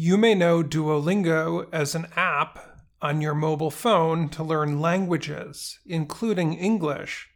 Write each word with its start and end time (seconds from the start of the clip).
You 0.00 0.16
may 0.16 0.36
know 0.36 0.62
Duolingo 0.62 1.68
as 1.72 1.96
an 1.96 2.06
app 2.14 2.60
on 3.02 3.20
your 3.20 3.34
mobile 3.34 3.72
phone 3.72 4.28
to 4.28 4.44
learn 4.44 4.80
languages, 4.80 5.80
including 5.84 6.54
English. 6.54 7.28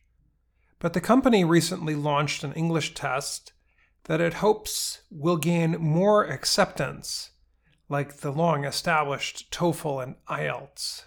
But 0.78 0.92
the 0.92 1.00
company 1.00 1.44
recently 1.44 1.96
launched 1.96 2.44
an 2.44 2.52
English 2.52 2.94
test 2.94 3.52
that 4.04 4.20
it 4.20 4.34
hopes 4.34 5.00
will 5.10 5.38
gain 5.38 5.72
more 5.80 6.22
acceptance, 6.22 7.32
like 7.88 8.18
the 8.18 8.30
long 8.30 8.64
established 8.64 9.50
TOEFL 9.50 10.00
and 10.00 10.14
IELTS. 10.28 11.06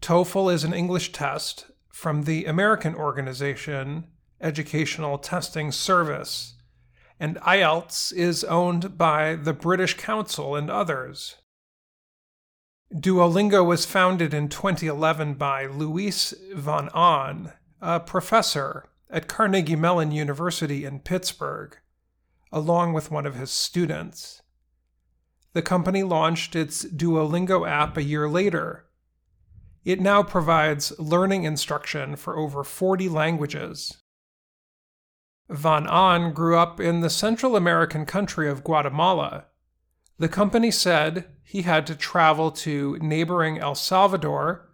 TOEFL 0.00 0.54
is 0.54 0.62
an 0.62 0.72
English 0.72 1.10
test 1.10 1.72
from 1.88 2.22
the 2.22 2.44
American 2.44 2.94
organization 2.94 4.04
Educational 4.40 5.18
Testing 5.18 5.72
Service, 5.72 6.54
and 7.20 7.36
IELTS 7.42 8.12
is 8.14 8.42
owned 8.44 8.96
by 8.96 9.36
the 9.36 9.52
British 9.52 9.94
Council 9.98 10.56
and 10.56 10.70
others. 10.70 11.36
Duolingo 12.92 13.62
was 13.64 13.84
founded 13.84 14.32
in 14.32 14.48
2011 14.48 15.34
by 15.34 15.66
Luis 15.66 16.32
von 16.54 16.88
Ahn, 16.88 17.52
a 17.82 18.00
professor 18.00 18.88
at 19.10 19.28
Carnegie 19.28 19.76
Mellon 19.76 20.12
University 20.12 20.84
in 20.86 21.00
Pittsburgh, 21.00 21.76
along 22.50 22.94
with 22.94 23.10
one 23.10 23.26
of 23.26 23.36
his 23.36 23.50
students. 23.50 24.40
The 25.52 25.62
company 25.62 26.02
launched 26.02 26.56
its 26.56 26.84
Duolingo 26.84 27.68
app 27.68 27.96
a 27.96 28.02
year 28.02 28.28
later. 28.28 28.86
It 29.84 30.00
now 30.00 30.22
provides 30.22 30.98
learning 30.98 31.44
instruction 31.44 32.16
for 32.16 32.38
over 32.38 32.64
40 32.64 33.08
languages. 33.08 33.98
Von 35.50 35.88
Ahn 35.88 36.32
grew 36.32 36.56
up 36.56 36.78
in 36.78 37.00
the 37.00 37.10
Central 37.10 37.56
American 37.56 38.06
country 38.06 38.48
of 38.48 38.62
Guatemala. 38.62 39.46
The 40.16 40.28
company 40.28 40.70
said 40.70 41.26
he 41.42 41.62
had 41.62 41.88
to 41.88 41.96
travel 41.96 42.52
to 42.52 42.96
neighboring 43.00 43.58
El 43.58 43.74
Salvador 43.74 44.70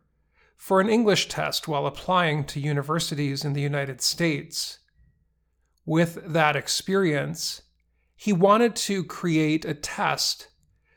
for 0.55 0.81
an 0.81 0.91
English 0.91 1.29
test 1.29 1.67
while 1.67 1.87
applying 1.87 2.45
to 2.45 2.61
universities 2.61 3.43
in 3.43 3.55
the 3.55 3.63
United 3.63 4.03
States. 4.03 4.81
With 5.87 6.21
that 6.27 6.57
experience, 6.57 7.63
he 8.15 8.35
wanted 8.35 8.77
to 8.77 9.03
create 9.03 9.65
a 9.65 9.73
test 9.73 10.49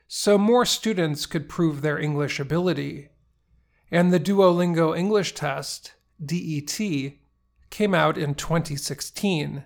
so 0.09 0.37
more 0.37 0.65
students 0.65 1.25
could 1.25 1.47
prove 1.47 1.81
their 1.81 1.97
English 1.97 2.39
ability. 2.39 3.09
And 3.91 4.11
the 4.11 4.19
Duolingo 4.19 4.97
English 4.97 5.35
Test, 5.35 5.93
DET, 6.23 6.79
came 7.69 7.93
out 7.93 8.17
in 8.17 8.35
2016. 8.35 9.63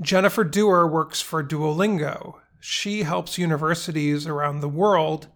Jennifer 0.00 0.44
Dewar 0.44 0.86
works 0.86 1.22
for 1.22 1.42
Duolingo. 1.42 2.34
She 2.60 3.02
helps 3.04 3.38
universities 3.38 4.26
around 4.26 4.60
the 4.60 4.68
world 4.68 5.28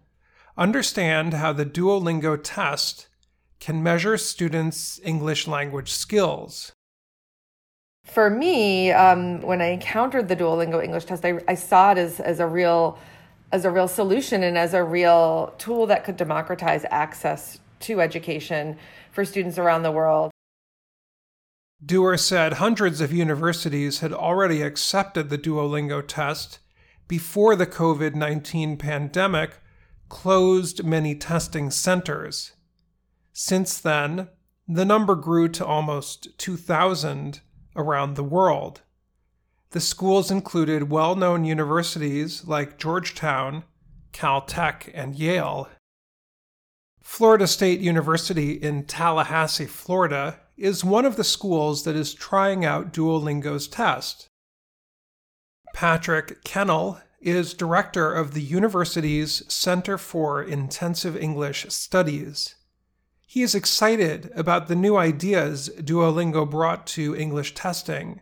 understand 0.57 1.33
how 1.33 1.53
the 1.53 1.65
Duolingo 1.65 2.39
test 2.41 3.07
can 3.59 3.81
measure 3.81 4.17
students' 4.17 4.99
English 5.03 5.47
language 5.47 5.91
skills. 5.91 6.73
For 8.03 8.29
me, 8.29 8.91
um, 8.91 9.41
when 9.41 9.61
I 9.61 9.67
encountered 9.67 10.27
the 10.27 10.35
Duolingo 10.35 10.83
English 10.83 11.05
test, 11.05 11.25
I, 11.25 11.39
I 11.47 11.55
saw 11.55 11.91
it 11.91 11.97
as, 11.97 12.19
as 12.19 12.39
a 12.39 12.47
real 12.47 12.97
as 13.53 13.65
a 13.65 13.71
real 13.71 13.87
solution 13.87 14.43
and 14.43 14.57
as 14.57 14.73
a 14.73 14.81
real 14.81 15.53
tool 15.57 15.85
that 15.87 16.05
could 16.05 16.15
democratize 16.15 16.85
access 16.89 17.59
to 17.81 17.99
education 17.99 18.77
for 19.11 19.25
students 19.25 19.57
around 19.57 19.83
the 19.83 19.91
world. 19.91 20.31
Dewar 21.83 22.15
said 22.17 22.53
hundreds 22.53 23.01
of 23.01 23.11
universities 23.11 23.99
had 23.99 24.13
already 24.13 24.61
accepted 24.61 25.29
the 25.29 25.37
Duolingo 25.37 26.05
test 26.05 26.59
before 27.07 27.55
the 27.55 27.65
COVID 27.65 28.13
19 28.13 28.77
pandemic 28.77 29.57
closed 30.07 30.83
many 30.83 31.15
testing 31.15 31.71
centers. 31.71 32.51
Since 33.33 33.79
then, 33.79 34.29
the 34.67 34.85
number 34.85 35.15
grew 35.15 35.47
to 35.49 35.65
almost 35.65 36.37
2,000 36.37 37.41
around 37.75 38.15
the 38.15 38.23
world. 38.23 38.81
The 39.71 39.79
schools 39.79 40.29
included 40.29 40.91
well 40.91 41.15
known 41.15 41.45
universities 41.45 42.45
like 42.45 42.77
Georgetown, 42.77 43.63
Caltech, 44.13 44.91
and 44.93 45.15
Yale. 45.15 45.69
Florida 47.01 47.47
State 47.47 47.79
University 47.79 48.51
in 48.51 48.85
Tallahassee, 48.85 49.65
Florida, 49.65 50.39
is 50.61 50.85
one 50.85 51.05
of 51.05 51.15
the 51.15 51.23
schools 51.23 51.83
that 51.85 51.95
is 51.95 52.13
trying 52.13 52.63
out 52.63 52.93
Duolingo's 52.93 53.67
test. 53.67 54.29
Patrick 55.73 56.43
Kennel 56.43 56.99
is 57.19 57.55
director 57.55 58.13
of 58.13 58.33
the 58.33 58.43
university's 58.43 59.41
Center 59.51 59.97
for 59.97 60.43
Intensive 60.43 61.17
English 61.17 61.65
Studies. 61.69 62.55
He 63.25 63.41
is 63.41 63.55
excited 63.55 64.31
about 64.35 64.67
the 64.67 64.75
new 64.75 64.97
ideas 64.97 65.69
Duolingo 65.79 66.47
brought 66.47 66.85
to 66.87 67.15
English 67.15 67.55
testing, 67.55 68.21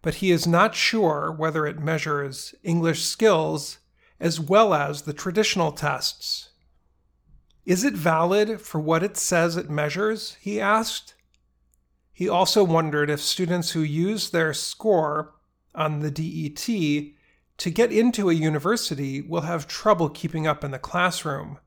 but 0.00 0.16
he 0.16 0.30
is 0.30 0.46
not 0.46 0.76
sure 0.76 1.34
whether 1.36 1.66
it 1.66 1.80
measures 1.80 2.54
English 2.62 3.02
skills 3.02 3.78
as 4.20 4.38
well 4.38 4.74
as 4.74 5.02
the 5.02 5.12
traditional 5.12 5.72
tests. 5.72 6.50
Is 7.66 7.82
it 7.82 7.94
valid 7.94 8.60
for 8.60 8.78
what 8.78 9.02
it 9.02 9.16
says 9.16 9.56
it 9.56 9.68
measures? 9.68 10.36
he 10.40 10.60
asked. 10.60 11.14
He 12.14 12.28
also 12.28 12.62
wondered 12.62 13.10
if 13.10 13.20
students 13.20 13.72
who 13.72 13.80
use 13.80 14.30
their 14.30 14.54
score 14.54 15.34
on 15.74 15.98
the 15.98 16.12
DET 16.12 16.64
to 17.58 17.70
get 17.70 17.92
into 17.92 18.30
a 18.30 18.34
university 18.34 19.20
will 19.20 19.40
have 19.42 19.66
trouble 19.66 20.08
keeping 20.08 20.46
up 20.46 20.62
in 20.62 20.70
the 20.70 20.78
classroom. 20.78 21.58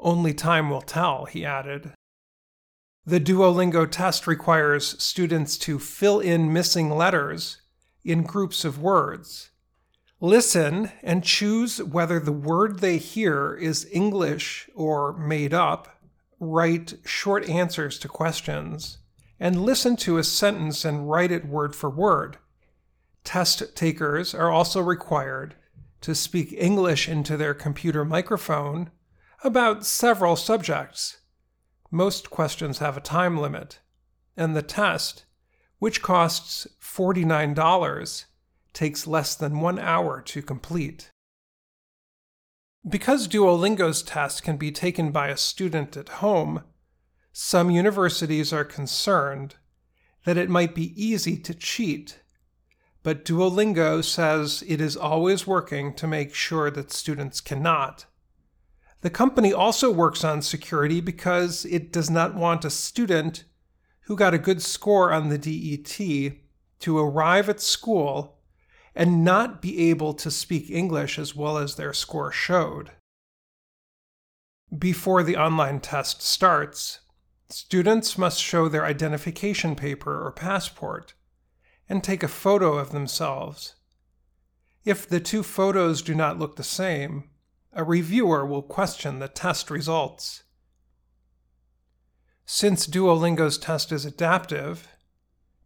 Only 0.00 0.34
time 0.34 0.68
will 0.68 0.82
tell, 0.82 1.26
he 1.26 1.44
added. 1.44 1.92
The 3.04 3.20
Duolingo 3.20 3.88
test 3.88 4.26
requires 4.26 5.00
students 5.00 5.56
to 5.58 5.78
fill 5.78 6.18
in 6.18 6.52
missing 6.52 6.90
letters 6.90 7.62
in 8.04 8.24
groups 8.24 8.64
of 8.64 8.82
words. 8.82 9.50
Listen 10.20 10.90
and 11.04 11.22
choose 11.22 11.80
whether 11.80 12.18
the 12.18 12.32
word 12.32 12.80
they 12.80 12.98
hear 12.98 13.54
is 13.54 13.88
English 13.92 14.68
or 14.74 15.12
made 15.12 15.54
up. 15.54 16.00
Write 16.40 16.94
short 17.04 17.48
answers 17.48 17.96
to 18.00 18.08
questions. 18.08 18.98
And 19.38 19.64
listen 19.64 19.96
to 19.96 20.18
a 20.18 20.24
sentence 20.24 20.84
and 20.84 21.10
write 21.10 21.30
it 21.30 21.46
word 21.46 21.76
for 21.76 21.90
word. 21.90 22.38
Test 23.24 23.76
takers 23.76 24.34
are 24.34 24.50
also 24.50 24.80
required 24.80 25.56
to 26.00 26.14
speak 26.14 26.52
English 26.52 27.08
into 27.08 27.36
their 27.36 27.54
computer 27.54 28.04
microphone 28.04 28.90
about 29.42 29.84
several 29.84 30.36
subjects. 30.36 31.18
Most 31.90 32.30
questions 32.30 32.78
have 32.78 32.96
a 32.96 33.00
time 33.00 33.36
limit, 33.36 33.80
and 34.36 34.56
the 34.56 34.62
test, 34.62 35.24
which 35.78 36.02
costs 36.02 36.66
$49, 36.80 38.24
takes 38.72 39.06
less 39.06 39.34
than 39.34 39.60
one 39.60 39.78
hour 39.78 40.20
to 40.22 40.42
complete. 40.42 41.10
Because 42.88 43.26
Duolingo's 43.26 44.02
test 44.02 44.42
can 44.42 44.56
be 44.56 44.70
taken 44.70 45.10
by 45.10 45.28
a 45.28 45.36
student 45.36 45.96
at 45.96 46.08
home, 46.08 46.62
some 47.38 47.70
universities 47.70 48.50
are 48.50 48.64
concerned 48.64 49.56
that 50.24 50.38
it 50.38 50.48
might 50.48 50.74
be 50.74 50.94
easy 50.96 51.36
to 51.36 51.52
cheat. 51.52 52.20
But 53.02 53.26
Duolingo 53.26 54.02
says 54.02 54.64
it 54.66 54.80
is 54.80 54.96
always 54.96 55.46
working 55.46 55.92
to 55.96 56.06
make 56.06 56.34
sure 56.34 56.70
that 56.70 56.90
students 56.90 57.42
cannot. 57.42 58.06
The 59.02 59.10
company 59.10 59.52
also 59.52 59.92
works 59.92 60.24
on 60.24 60.40
security 60.40 61.02
because 61.02 61.66
it 61.66 61.92
does 61.92 62.08
not 62.08 62.34
want 62.34 62.64
a 62.64 62.70
student 62.70 63.44
who 64.04 64.16
got 64.16 64.32
a 64.32 64.38
good 64.38 64.62
score 64.62 65.12
on 65.12 65.28
the 65.28 65.36
DET 65.36 66.38
to 66.78 66.98
arrive 66.98 67.50
at 67.50 67.60
school 67.60 68.38
and 68.94 69.26
not 69.26 69.60
be 69.60 69.90
able 69.90 70.14
to 70.14 70.30
speak 70.30 70.70
English 70.70 71.18
as 71.18 71.36
well 71.36 71.58
as 71.58 71.74
their 71.74 71.92
score 71.92 72.32
showed. 72.32 72.92
Before 74.76 75.22
the 75.22 75.36
online 75.36 75.80
test 75.80 76.22
starts, 76.22 77.00
students 77.48 78.18
must 78.18 78.42
show 78.42 78.68
their 78.68 78.84
identification 78.84 79.76
paper 79.76 80.24
or 80.24 80.32
passport 80.32 81.14
and 81.88 82.02
take 82.02 82.22
a 82.22 82.28
photo 82.28 82.78
of 82.78 82.90
themselves. 82.90 83.76
If 84.84 85.08
the 85.08 85.20
two 85.20 85.42
photos 85.42 86.02
do 86.02 86.14
not 86.14 86.38
look 86.38 86.56
the 86.56 86.64
same, 86.64 87.30
a 87.72 87.84
reviewer 87.84 88.46
will 88.46 88.62
question 88.62 89.18
the 89.18 89.28
test 89.28 89.70
results. 89.70 90.44
Since 92.44 92.86
Duolingo's 92.86 93.58
test 93.58 93.90
is 93.90 94.04
adaptive, 94.04 94.88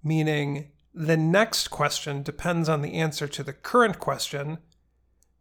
meaning 0.02 0.72
the 0.94 1.16
next 1.16 1.68
question 1.68 2.22
depends 2.22 2.68
on 2.68 2.82
the 2.82 2.94
answer 2.94 3.28
to 3.28 3.42
the 3.42 3.52
current 3.52 3.98
question, 3.98 4.58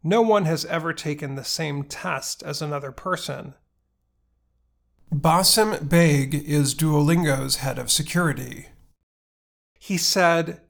no 0.02 0.22
one 0.22 0.44
has 0.44 0.64
ever 0.66 0.92
taken 0.92 1.34
the 1.34 1.44
same 1.44 1.84
test 1.84 2.42
as 2.42 2.62
another 2.62 2.92
person. 2.92 3.54
Basim 5.12 5.88
Baig 5.88 6.40
is 6.44 6.72
Duolingo's 6.72 7.56
head 7.56 7.80
of 7.80 7.90
security. 7.90 8.68
He 9.76 9.96
said, 9.96 10.60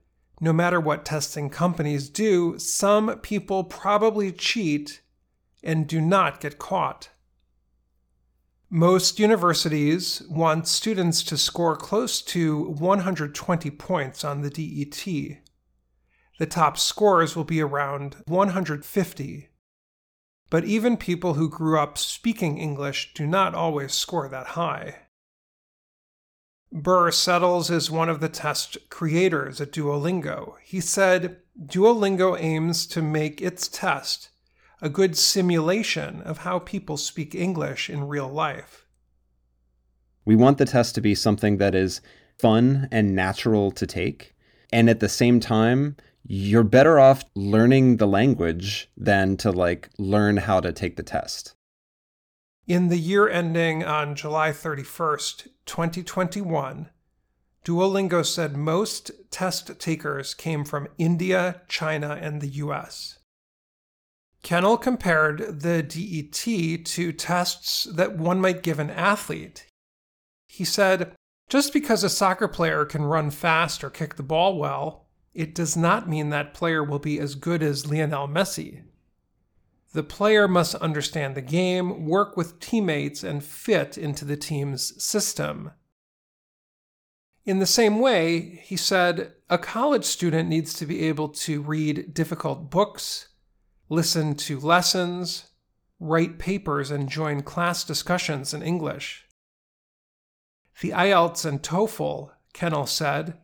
no 0.41 0.51
matter 0.51 0.81
what 0.81 1.05
testing 1.05 1.51
companies 1.51 2.09
do, 2.09 2.59
some 2.59 3.19
people 3.19 3.65
probably 3.65 4.33
cheat 4.33 5.03
and 5.63 5.87
do 5.87 6.01
not 6.01 6.41
get 6.41 6.59
caught. 6.59 7.11
Most 8.71 9.19
universities 9.19 10.23
want 10.31 10.67
students 10.67 11.23
to 11.25 11.37
score 11.37 11.77
close 11.77 12.23
to 12.23 12.71
120 12.71 13.71
points 13.73 14.25
on 14.25 14.41
the 14.41 14.49
DET. 14.49 15.43
The 16.39 16.47
top 16.47 16.79
scores 16.79 17.37
will 17.37 17.45
be 17.45 17.61
around 17.61 18.17
150. 18.27 19.50
But 20.51 20.65
even 20.65 20.97
people 20.97 21.35
who 21.35 21.49
grew 21.49 21.79
up 21.79 21.97
speaking 21.97 22.59
English 22.59 23.15
do 23.15 23.27
not 23.27 23.55
always 23.55 23.95
score 23.95 24.29
that 24.29 24.49
high. 24.49 24.97
Burr 26.73 27.11
Settles 27.11 27.71
is 27.71 27.91
one 27.91 28.09
of 28.09 28.21
the 28.21 28.29
test 28.29 28.77
creators 28.91 29.61
at 29.61 29.73
Duolingo. 29.73 30.55
He 30.63 30.81
said 30.81 31.39
Duolingo 31.61 32.37
aims 32.39 32.87
to 32.89 33.03
make 33.03 33.41
its 33.41 33.67
test 33.67 34.31
a 34.83 34.89
good 34.89 35.17
simulation 35.17 36.23
of 36.23 36.39
how 36.39 36.59
people 36.59 36.97
speak 36.97 37.35
English 37.35 37.91
in 37.91 38.09
real 38.09 38.29
life. 38.29 38.87
We 40.25 40.37
want 40.37 40.59
the 40.59 40.65
test 40.65 40.95
to 40.95 41.01
be 41.01 41.15
something 41.15 41.59
that 41.59 41.75
is 41.75 42.01
fun 42.39 42.89
and 42.91 43.15
natural 43.15 43.71
to 43.73 43.87
take. 43.87 44.35
And 44.73 44.89
at 44.89 45.01
the 45.01 45.09
same 45.09 45.41
time, 45.41 45.97
you're 46.33 46.63
better 46.63 47.01
off 47.01 47.25
learning 47.35 47.97
the 47.97 48.07
language 48.07 48.89
than 48.97 49.37
to 49.37 49.51
like 49.51 49.91
learn 49.99 50.37
how 50.37 50.61
to 50.61 50.73
take 50.73 50.95
the 50.95 51.03
test. 51.03 51.55
In 52.69 52.87
the 52.87 53.01
year 53.01 53.29
ending 53.29 53.83
on 53.83 54.15
July 54.15 54.51
31st, 54.51 55.49
2021, 55.67 56.89
Duolingo 57.65 58.25
said 58.25 58.57
most 58.57 59.11
test 59.33 59.81
takers 59.81 60.33
came 60.33 60.65
from 60.65 60.87
India, 60.99 61.63
China, 61.67 62.17
and 62.23 62.41
the 62.41 62.61
US. 62.65 63.19
Kennel 64.45 64.79
compared 64.79 65.63
the 65.63 65.83
DET 65.83 66.87
to 66.87 67.13
tests 67.13 67.89
that 67.93 68.17
one 68.17 68.41
might 68.41 68.63
give 68.63 68.79
an 68.79 68.91
athlete. 68.91 69.67
He 70.47 70.65
said, 70.65 71.13
just 71.49 71.73
because 71.73 72.05
a 72.05 72.09
soccer 72.09 72.47
player 72.47 72.85
can 72.85 73.03
run 73.03 73.33
fast 73.33 73.83
or 73.83 73.91
kick 73.91 74.15
the 74.15 74.23
ball 74.23 74.57
well, 74.57 75.09
it 75.35 75.55
does 75.55 75.77
not 75.77 76.09
mean 76.09 76.31
that 76.31 76.55
player 76.55 76.83
will 76.83 76.99
be 76.99 77.19
as 77.21 77.35
good 77.35 77.63
as 77.63 77.87
Lionel 77.87 78.29
Messi. 78.29 78.83
The 79.93 80.03
player 80.03 80.47
must 80.47 80.75
understand 80.77 81.35
the 81.35 81.43
game, 81.43 82.07
work 82.07 82.37
with 82.37 82.61
teammates, 82.61 83.25
and 83.25 83.43
fit 83.43 83.99
into 83.99 84.25
the 84.25 84.37
team's 84.37 85.03
system. 85.03 85.73
In 87.45 87.59
the 87.59 87.67
same 87.67 87.99
way, 87.99 88.61
he 88.65 88.77
said, 88.77 89.33
a 89.49 89.59
college 89.59 90.05
student 90.05 90.49
needs 90.49 90.75
to 90.75 90.87
be 90.87 91.09
able 91.09 91.29
to 91.31 91.63
read 91.63 92.15
difficult 92.15 92.71
books, 92.71 93.29
listen 93.89 94.37
to 94.37 94.61
lessons, 94.61 95.47
write 95.99 96.39
papers, 96.39 96.91
and 96.91 97.09
join 97.09 97.43
class 97.43 97.83
discussions 97.83 98.55
in 98.55 98.63
English. 98.63 99.27
The 100.81 100.91
IELTS 100.91 101.45
and 101.45 101.63
TOEFL, 101.63 102.31
Kennel 102.53 102.87
said, 102.87 103.39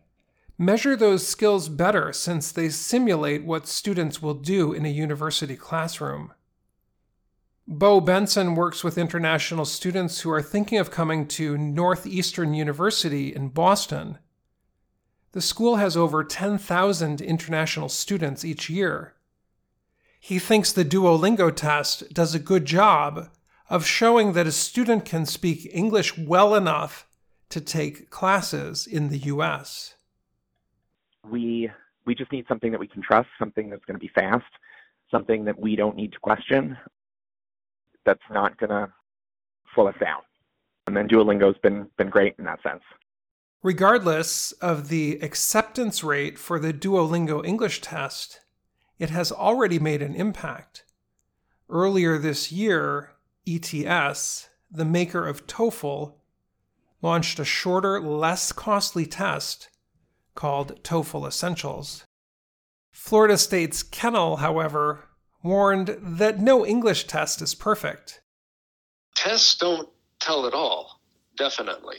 measure 0.59 0.97
those 0.97 1.27
skills 1.27 1.69
better 1.69 2.13
since 2.13 2.51
they 2.51 2.69
simulate 2.69 3.45
what 3.45 3.67
students 3.67 4.23
will 4.23 4.35
do 4.35 4.73
in 4.73 4.87
a 4.87 4.91
university 4.91 5.57
classroom. 5.57 6.33
Bo 7.69 8.01
Benson 8.01 8.55
works 8.55 8.85
with 8.85 8.97
international 8.97 9.65
students 9.65 10.21
who 10.21 10.31
are 10.31 10.43
thinking 10.43 10.79
of 10.79 10.91
coming 10.91 11.27
to 11.27 11.59
Northeastern 11.59 12.55
University 12.55 13.35
in 13.35 13.49
Boston. 13.49 14.19
The 15.33 15.43
school 15.43 15.77
has 15.77 15.97
over 15.97 16.23
10,000 16.23 17.21
international 17.21 17.89
students 17.89 18.45
each 18.45 18.71
year. 18.71 19.15
He 20.21 20.39
thinks 20.39 20.73
the 20.73 20.85
Duolingo 20.85 21.55
test 21.55 22.15
does 22.15 22.35
a 22.35 22.39
good 22.39 22.65
job 22.65 23.31
of 23.69 23.85
showing 23.85 24.33
that 24.33 24.47
a 24.47 24.53
student 24.53 25.05
can 25.05 25.27
speak 25.27 25.69
English 25.73 26.17
well 26.17 26.55
enough 26.55 27.09
to 27.51 27.61
take 27.61 28.11
classes 28.11 28.87
in 28.87 29.09
the 29.09 29.19
US. 29.19 29.96
We 31.31 31.71
we 32.05 32.15
just 32.15 32.33
need 32.33 32.47
something 32.49 32.71
that 32.71 32.81
we 32.81 32.87
can 32.87 33.03
trust, 33.03 33.29
something 33.39 33.69
that's 33.69 33.85
going 33.85 33.99
to 33.99 34.01
be 34.01 34.11
fast, 34.15 34.45
something 35.11 35.45
that 35.45 35.59
we 35.59 35.77
don't 35.77 35.97
need 35.97 36.13
to 36.13 36.19
question 36.19 36.77
that's 38.05 38.23
not 38.31 38.57
going 38.59 38.71
to 38.71 38.93
slow 39.75 39.89
us 39.89 39.97
down. 40.01 40.21
And 40.87 40.97
then 40.97 41.09
Duolingo's 41.09 41.59
been 41.59 41.89
been 41.97 42.11
great 42.11 42.37
in 42.39 42.45
that 42.45 42.63
sense. 42.63 42.83
Regardless 43.63 44.53
of 44.53 44.89
the 44.89 45.19
acceptance 45.23 46.05
rate 46.05 46.39
for 46.39 46.61
the 46.61 46.73
Duolingo 46.73 47.45
English 47.45 47.81
test, 47.81 48.41
it 48.99 49.11
has 49.11 49.33
already 49.33 49.79
made 49.79 50.03
an 50.03 50.15
impact. 50.15 50.85
Earlier 51.69 52.17
this 52.17 52.53
year, 52.53 53.11
ETS, 53.47 54.49
the 54.71 54.85
maker 54.85 55.27
of 55.27 55.49
TOEFL, 55.49 56.15
launched 57.03 57.41
a 57.41 57.45
shorter, 57.45 58.01
less 58.01 58.53
costly 58.53 59.05
test 59.05 59.69
called 60.37 60.83
TOEFL 60.85 61.27
Essentials. 61.27 62.05
Florida 62.93 63.37
State's 63.37 63.83
Kennel, 63.83 64.37
however, 64.37 65.05
warned 65.43 65.97
that 66.01 66.39
no 66.39 66.65
English 66.65 67.07
test 67.07 67.43
is 67.43 67.55
perfect. 67.55 68.21
Tests 69.15 69.57
don't 69.57 69.89
tell 70.21 70.47
it 70.47 70.55
all, 70.55 71.01
definitely. 71.37 71.97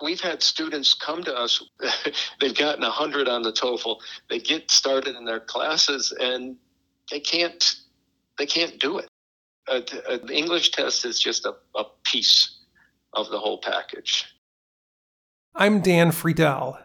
We've 0.00 0.20
had 0.20 0.42
students 0.42 0.94
come 0.94 1.24
to 1.24 1.34
us, 1.34 1.62
they've 2.40 2.56
gotten 2.56 2.82
100 2.82 3.28
on 3.28 3.42
the 3.42 3.52
TOEFL, 3.52 3.98
they 4.30 4.38
get 4.38 4.70
started 4.70 5.16
in 5.16 5.24
their 5.24 5.40
classes 5.40 6.14
and 6.20 6.56
they 7.10 7.20
can't 7.20 7.74
they 8.38 8.46
can't 8.46 8.78
do 8.78 8.98
it. 8.98 9.08
An 9.68 10.28
English 10.30 10.70
test 10.70 11.04
is 11.04 11.18
just 11.18 11.44
a, 11.44 11.54
a 11.74 11.84
piece 12.04 12.60
of 13.12 13.28
the 13.30 13.38
whole 13.38 13.58
package. 13.58 14.24
I'm 15.54 15.80
Dan 15.80 16.12
Friedell. 16.12 16.78